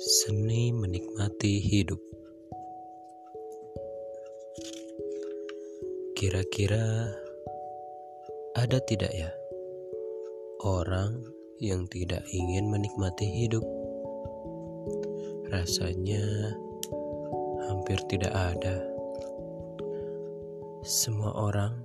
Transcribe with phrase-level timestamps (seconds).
[0.00, 2.00] Seni menikmati hidup.
[6.16, 7.12] Kira-kira
[8.56, 9.28] ada tidak ya
[10.64, 11.20] orang
[11.60, 13.60] yang tidak ingin menikmati hidup?
[15.52, 16.24] Rasanya
[17.68, 18.80] hampir tidak ada.
[20.80, 21.76] Semua orang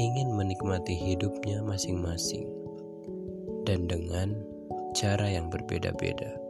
[0.00, 2.48] ingin menikmati hidupnya masing-masing
[3.68, 4.40] dan dengan
[4.96, 6.41] cara yang berbeda-beda.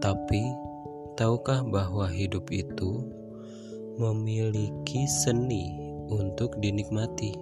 [0.00, 0.48] Tapi,
[1.20, 3.04] tahukah bahwa hidup itu
[4.00, 5.76] memiliki seni
[6.08, 7.36] untuk dinikmati?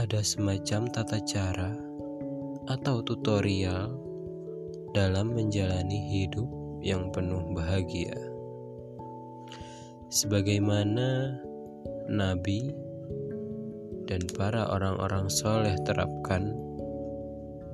[0.00, 1.76] Ada semacam tata cara
[2.72, 3.92] atau tutorial
[4.96, 6.48] dalam menjalani hidup
[6.80, 8.16] yang penuh bahagia.
[10.08, 11.36] Sebagaimana
[12.08, 12.72] nabi
[14.08, 16.56] dan para orang-orang soleh terapkan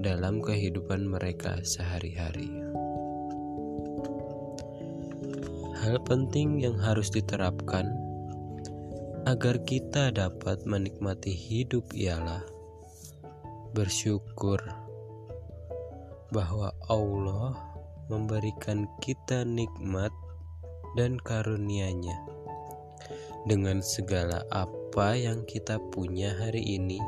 [0.03, 2.51] dalam kehidupan mereka sehari-hari.
[5.75, 7.91] Hal penting yang harus diterapkan
[9.27, 12.44] agar kita dapat menikmati hidup ialah
[13.75, 14.62] bersyukur
[16.30, 17.58] bahwa Allah
[18.06, 20.14] memberikan kita nikmat
[20.95, 22.22] dan karunia-Nya
[23.48, 27.02] dengan segala apa yang kita punya hari ini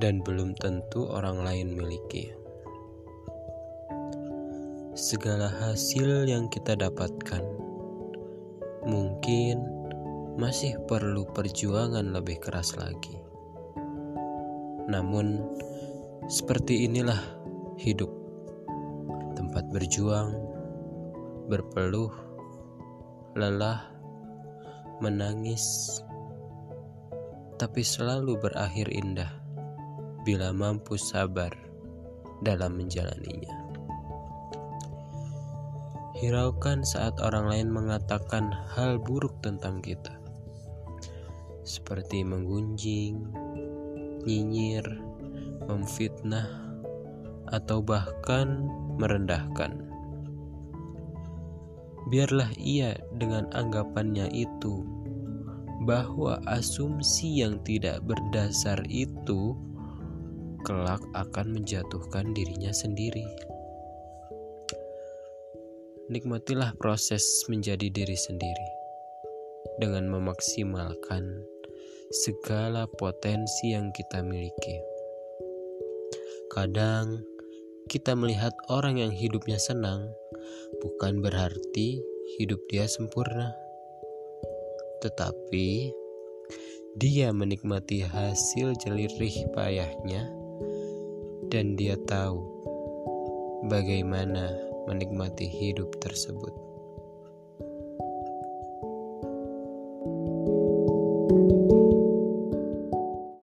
[0.00, 2.32] dan belum tentu orang lain miliki.
[4.96, 7.59] Segala hasil yang kita dapatkan
[8.86, 9.60] mungkin
[10.40, 13.20] masih perlu perjuangan lebih keras lagi.
[14.88, 15.44] Namun,
[16.26, 17.20] seperti inilah
[17.76, 18.08] hidup:
[19.36, 20.32] tempat berjuang,
[21.52, 22.10] berpeluh,
[23.36, 23.84] lelah,
[25.04, 26.00] menangis,
[27.60, 29.30] tapi selalu berakhir indah
[30.24, 31.52] bila mampu sabar
[32.40, 33.59] dalam menjalaninya.
[36.20, 40.20] Hiraukan saat orang lain mengatakan hal buruk tentang kita,
[41.64, 43.24] seperti menggunjing,
[44.28, 44.84] nyinyir,
[45.64, 46.44] memfitnah,
[47.48, 48.68] atau bahkan
[49.00, 49.80] merendahkan.
[52.12, 54.84] Biarlah ia dengan anggapannya itu
[55.88, 59.56] bahwa asumsi yang tidak berdasar itu
[60.68, 63.24] kelak akan menjatuhkan dirinya sendiri.
[66.10, 68.70] Nikmatilah proses menjadi diri sendiri
[69.78, 71.22] dengan memaksimalkan
[72.10, 74.82] segala potensi yang kita miliki.
[76.50, 77.22] Kadang
[77.86, 80.10] kita melihat orang yang hidupnya senang,
[80.82, 82.02] bukan berarti
[82.42, 83.54] hidup dia sempurna,
[85.06, 85.94] tetapi
[86.98, 90.26] dia menikmati hasil jelirih payahnya,
[91.54, 92.42] dan dia tahu
[93.70, 96.69] bagaimana menikmati hidup tersebut.